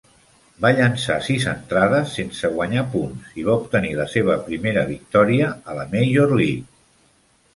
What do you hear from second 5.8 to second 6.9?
la Major League.